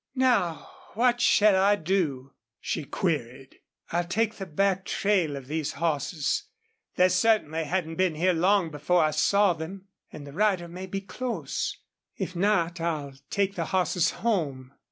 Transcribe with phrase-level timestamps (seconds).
[0.15, 3.57] "Now, what shall I do?" she queried.
[3.91, 6.45] "I'll take the back trail of these horses.
[6.95, 9.89] They certainly hadn't been here long before I saw them.
[10.11, 11.77] And the rider may be close.
[12.17, 14.73] If not I'll take the horses home."